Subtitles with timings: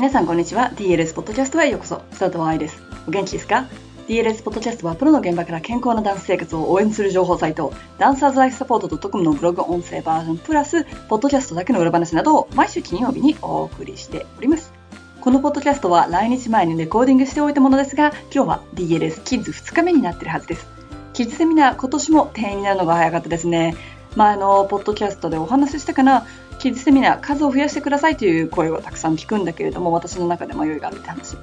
[0.00, 0.72] 皆さんこんにちは。
[0.76, 1.96] DLS ポッドキャストへようこそ。
[2.18, 2.82] 佐藤愛です。
[3.06, 3.68] お元気ですか
[4.08, 7.74] ？DLS ポッドキャストはプロの現場から健康なダンス生活を応援する情報サイト。
[7.98, 14.72] ダンサーズライフサポート .com のブログ音声バージョンプラスポッドキャストだけの裏話などを毎週金曜日にお送りしております。
[15.20, 20.66] このポッドキャストは来日前にレコーディングしておいたものですが今日は DLS キッズ2日目になってるはずです。
[21.12, 23.76] キッズセミナー今年も定員になるのが早かったですね。
[24.16, 26.26] 前のポッドキャストでお話ししたかな
[26.58, 31.36] キッズセミナー数を増やしてくださいという声をたくさん聞くんだけれども私の中で迷いがあるって話。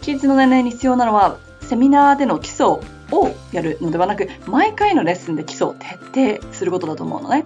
[0.00, 2.80] キッズの年齢に必要なのはセミナーでの基礎を
[3.52, 5.74] やるのではなく毎回のレッスンで基礎を
[6.12, 7.44] 徹底することだと思うのね。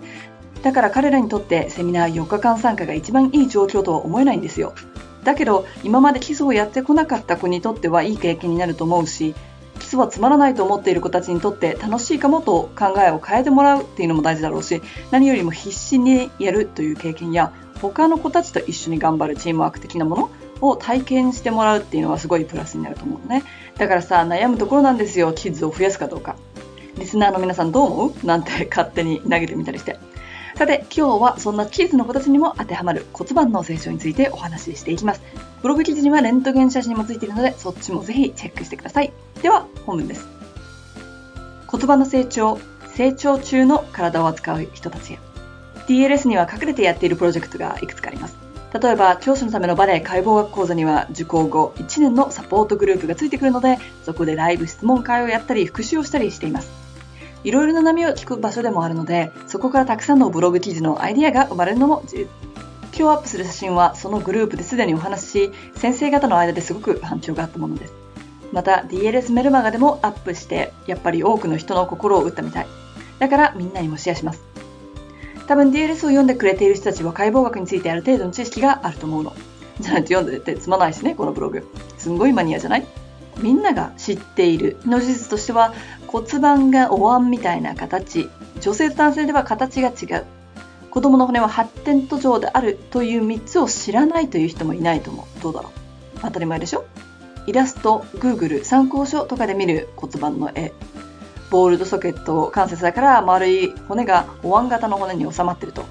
[0.62, 4.72] だから彼らにとってセミナー4日間参加が一番いい状況とは思えないんですよ。
[5.24, 9.34] だけど今まで基礎をやってこなかった子にとってはいい経験になると思うし
[9.84, 17.52] 基礎はつまらないと思っている子たちにとって楽しいかもと考えを変えてもらうっていうのも大事だろうし何よりも必死にやるという経験や
[17.82, 20.30] 他の子たちと一緒に頑張るチームワーク的なもの
[20.62, 23.44] を体験してもらうっていうのはすごいプラスになると思うのね。
[23.76, 25.34] だからさ悩むところなんですよ。
[25.34, 26.36] キッズを増やすかどうか。
[26.96, 28.26] リスナーの皆さんどう思う？
[28.26, 29.98] なんて勝手に投げてみたりして。
[30.54, 35.20] さて今日はそんなキッズの子たちにも当てはまる骨盤の成長についてお話ししていきます。
[35.62, 39.12] ブログ記事にはレントゲン写真もついているのでそっちもぜひチェックしてください。
[39.42, 40.28] では本文です。
[41.66, 42.60] 骨盤の成長
[42.94, 45.18] 成長中の体を扱う人たちへ。
[45.88, 48.36] DLS には隠れてやっているプロジェクトがいくつかあります。
[48.80, 56.83] 例えば教師のためのバレエ解剖学講座には受講後1年のサポートグループがついてくるのでそこでライブ質問会をやったり復習をしたりしています。
[57.44, 62.02] いろいろな波を聞く場所でもあるのでそこからたくさんのブログ記事のアイディアが生まれるのも
[62.96, 67.92] 今日アップする写真はそのグループですでにお話しし先生方の間ですごく反響があったものです。
[68.52, 72.66] また DLS メルマガでもアップしてやっぱり多くの人の心を打ったみたい。
[73.18, 74.40] だからみんなにもシェアします。
[75.48, 79.34] 多分 DLS を読んでくれている人たちは解剖学についてある程度の知識があると思うの。
[79.80, 81.66] じゃないと読んでてつまないしねこのブログ。
[81.98, 82.86] すんごいマニアじゃない？
[83.38, 84.76] みんなが知っている。
[84.84, 85.74] の事実としては
[86.14, 88.30] 骨盤がお椀みたいな形
[88.60, 90.24] 女性と男性では形が違う
[90.88, 96.20] 子供の骨は発展途上であるという3つを知らないという人もいないと思うどうだろう？
[96.20, 96.84] 当たり前でしょ？
[97.48, 100.72] イラスト、Google、参考書とかで見る骨盤の絵。
[101.50, 105.84] ボールドソケット関節だから丸い骨がお椀型の骨に収まってると。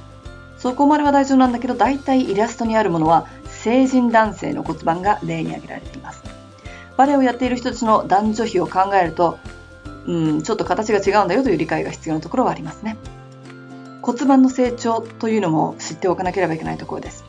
[0.57, 6.23] そこまでは大丈夫なんだけど、大体イラストにあるものは成人男性の骨盤が例に挙げられています。
[6.95, 9.37] バレエをやっている人たちの男女比を考えると、
[10.05, 12.97] うん、ちょっと形が違うんだよという理解が必要なところはありますね。
[14.01, 17.23] 骨盤の成長というのも知っておかなければいけないところです。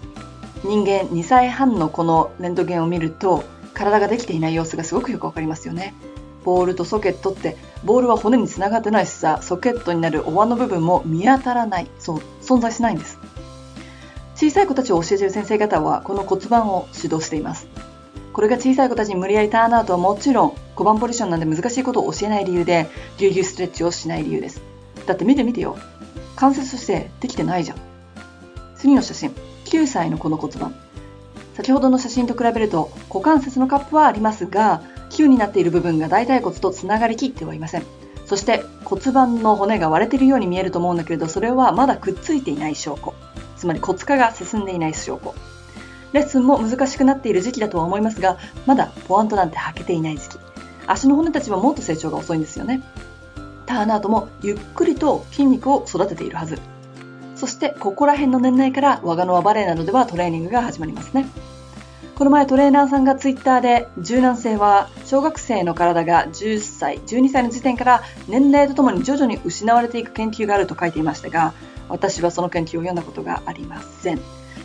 [0.65, 5.95] 人間2歳半のこのレントゲンを見ると体ができていない様子がすごくよくわかりますよね。
[6.45, 13.19] ボールとソケットってボールは骨につながってないしさソケットになるお椀の部分も見当たらないそう存在しないんです
[14.37, 17.67] 小さい子たちを教えている先生方はこの骨盤を指導しています
[18.33, 24.61] これが小さい子たちに無理やりターンアウトはもちろん5番ポジションなんで難しいことを教えない理由でぎゅうぎゅうストレッチをしない理由です。
[25.07, 25.77] だって見てみてよ。
[26.37, 27.79] 関節としてできてないじゃん。
[28.77, 29.35] 次の写真。
[29.67, 30.75] 9歳のこの骨盤。
[31.55, 37.85] 先ほどの写真と比べると股関節のカップはありますが球になっている部分が大腿骨とつながりきってはいません。
[38.27, 43.15] そして骨盤の骨が割れているように見えると思うんだけれどそれはまだくっついていない証拠。
[43.57, 45.35] つまり骨化が進んでいない証拠。
[46.13, 50.39] レッスンも難しくなっている時期だとは思いますがまだポワントなんて履けていない時期。
[50.87, 52.83] 足の骨たちはもっと成長が遅いんですよね。
[53.67, 56.59] ターンアウトもゆっくりと筋肉を育てているはず。
[57.37, 61.27] そしてここら辺の年代から我がのはバレエなどではトレーニングが始まりますね。
[62.15, 71.55] この前トレーナーさんがツイッターで柔軟性は小学生の体が10歳、12歳の時点から年齢とともに徐々に失われていく研究があると書いていましたが
[71.89, 74.21] 私はその研究を読んだことがありません。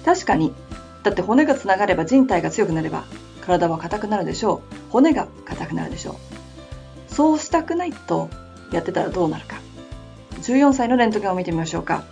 [0.06, 0.54] 確かに
[1.02, 3.04] だって骨がつながれば人体が強くなれば
[3.50, 4.92] 体は硬くなるでしょう。
[4.92, 7.14] 骨が硬くなるでしょう。
[7.14, 8.30] そうしたくないと
[8.72, 9.58] やってたらどうなるか。
[10.44, 12.04] 14歳のレントゲンを見てみましょうか。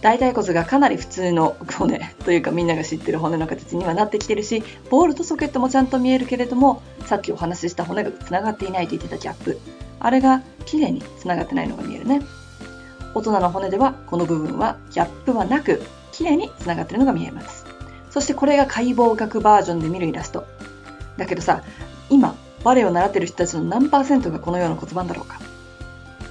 [0.00, 9.58] 大腿骨がかなり普通の骨というかみんなが知ってる骨の形にはなってきてるしボールとソケットもちゃんと見えるけれどもさっきお話しした骨がつながっていないと言ってたギャップ。
[9.98, 12.20] あれが綺麗につながってないのが見えるね。
[13.14, 15.82] 大人の骨ではこの部分はギャップはなく
[16.12, 17.67] 綺麗につながってるのが見えます。
[18.18, 20.44] そしてこれが解剖学バージョンで見るイラスト
[21.16, 21.62] だけどさ
[22.10, 22.34] 今
[22.64, 25.38] バレエを習ってる人たちの何パーセントがこのような骨盤だろうか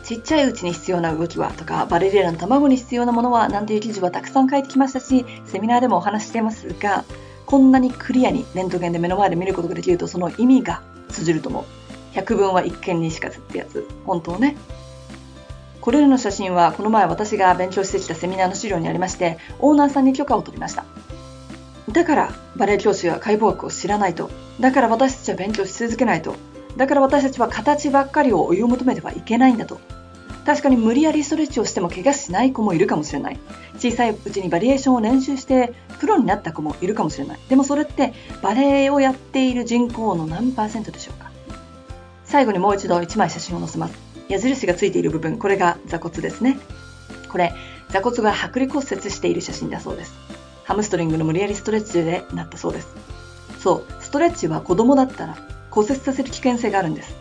[0.04, 7.04] ちっちゃいうちに必要な動きはとか、バレリーナの卵に必要なものはなんていう記事はたくさん書いてきましたし、セミナーでもお話ししていますが、
[7.46, 11.66] こんなにクリアにレントゲンで目の前で見ることができるとその意味が通じると思う。
[12.14, 13.86] 百聞は一見にしかずってやつ。
[14.06, 14.56] 本当ね。
[15.82, 20.86] これらの写真はこの前私が勉強してきたセミナーの資料にありまして、オーナーさんに許可を取りました。
[21.98, 24.30] だからバレエ教師は解剖学を知らないと。
[24.60, 26.36] だから私たちは勉強し続けないと。
[26.76, 29.80] だから私たちは形ばっかりを追い求めてはいけないんだと。
[30.46, 33.40] 確かに無理やりストレッチをしても怪我しない子もいるかもしれない。
[33.80, 37.40] 小さいうちにバリエーションを練習してプロになった子もいるかもしれない。
[37.50, 38.14] でもそれって
[38.44, 41.32] バレエをやっている人口の何パーセントでしょうか
[42.26, 43.98] 最後にもう一度1枚写真を載せます。
[44.30, 46.60] 矢印がついている部分、これが座骨ですね。
[47.32, 47.56] これ、
[47.90, 50.37] 座骨が剥離骨折している写真だそうです。
[50.68, 52.94] ハムストリングの無理やりストレッチでなったそうです。
[53.58, 55.38] そう、ストレッチは子供だったら
[55.72, 57.16] 骨折させる危険性があるんです。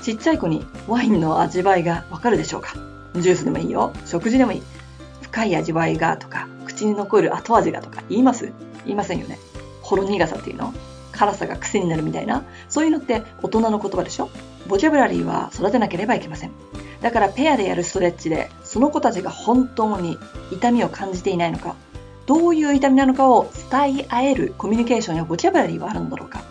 [0.00, 2.72] ちっちゃい子にワインの味わいがわかるでしょうか？
[3.16, 3.92] ジュースでもいいよ。
[4.06, 4.62] 食事でもいい。
[5.20, 8.50] 深い味わいがとか、口に残る後味がとか言います？
[8.86, 9.38] 言いませんよね。
[9.82, 10.72] ほろ苦さっていうの？
[11.12, 12.44] 辛さが癖になるみたいな？
[12.70, 14.30] そういうのって大人の言葉でしょ？
[14.68, 16.52] ボキャブラリーは育てなければいけません。
[17.02, 20.16] だからペアでやるストレッチで、その子たちが本当に
[20.50, 21.76] 痛みを感じていないのか、
[22.32, 26.42] どういう痛みなのかを伝え合えるコミュニケーションやボキャブラリーはあるのだろうか。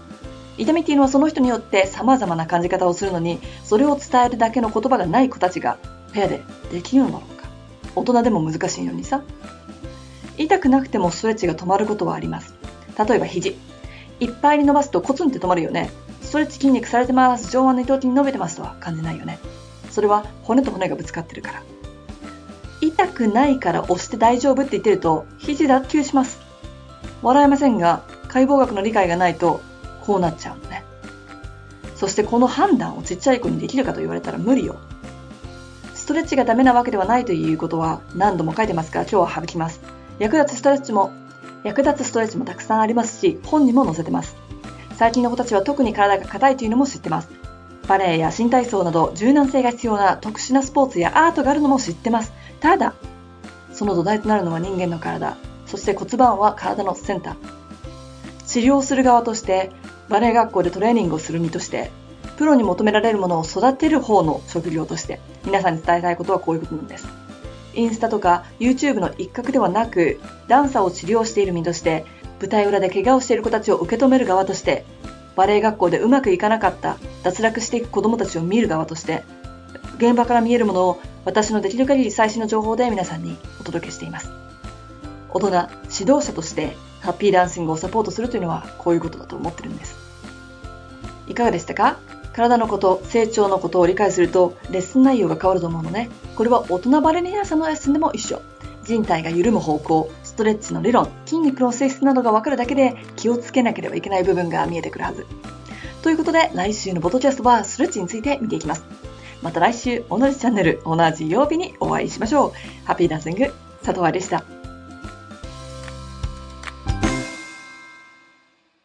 [0.60, 5.80] 痛みっていうのはその人によって様々な感じ方をするのに、それを伝えるだけの言葉がない子たちが
[6.14, 7.50] ペアでできるのだろうか。
[7.96, 9.24] 大人でも難しいのにさ。
[10.38, 12.54] 痛くなくてもストレッチが止まることはあります。
[13.00, 13.58] 例えば肘。
[14.20, 15.90] いっぱいに伸ばすとコツンって止まるよね。
[16.22, 17.50] ストレッチ筋肉されてます。
[17.50, 19.40] 上腕の糸筋伸びてますとは感じないよね。
[19.90, 21.64] それは骨と骨がぶつかってるから。
[22.82, 26.40] 痛くないから押して大丈夫って言ってると肘脱臼します。
[27.22, 29.62] 笑えませんが、解剖学の理解がないと
[30.02, 30.84] こうなっちゃうのね。
[31.96, 34.78] そしてこの判断をちっちゃい子にできるかと言われたら無理よ。
[35.94, 39.80] ストレッチがダメなわけではないということは何度も書いてますから今日は省きます。
[40.18, 41.12] 役立つストレッチも、
[41.64, 44.36] 役立つストレッチもたくさんありますし、本にも載せてます。
[44.98, 47.30] 最近の子たちは特に体が硬いというのも知ってます。
[47.88, 52.34] バレエや新体操など柔軟性が必要な特殊なスポーツやアートがあるのも知ってます。
[52.62, 52.94] ただ、
[53.74, 55.36] その土台となるのは人間の体、
[55.66, 57.36] そして骨盤は体のセンター。
[58.46, 59.72] 治療する側として
[60.10, 61.90] バレエ学校でトレーニングをする身として、
[62.38, 67.08] プロに求められるものを育てる方の職業として、皆さんに伝えたいことはこういうことなんです。
[67.74, 72.06] インスタとか YouTube の一角ではなく、ダンサーを治療している身として、
[72.40, 74.86] 舞台裏で怪我をしている子たちを受け止める側として、
[75.36, 79.24] バレエ学校でうまくいかなかった脱落していく子供たちを見る側として、
[79.98, 84.30] 現場から見えるものを私のできる限り最新の情報で皆さんにお届けしています。
[85.30, 89.96] 大人、指導者としてハッピーダンシングをサポートするというのはこういうことだと思ってるんです。
[91.28, 91.98] いかがでしたか？
[92.34, 96.10] 体のこと、成長のことを理解すると、レッスン内容が変わると思うのね。
[96.36, 98.42] これは大人バレリーナさんのレッスンでも一緒。
[98.84, 105.26] 人体が緩む方向、ストレッチの理論、筋肉の性質などがわかるだけで気をつけなければいけない部分が見えてくるはず。
[106.02, 108.84] ということで、来週のボトキャストはストレッチについて見ていきます。
[109.42, 112.52] また来週、同じチャンネル、同じ曜日にお会いしましょう。
[112.86, 113.54] ハッピーダンシング、
[113.84, 114.61] 佐藤愛でした。